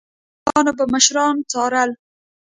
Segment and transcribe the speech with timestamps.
[0.43, 1.91] شوراګانو به مشران څارل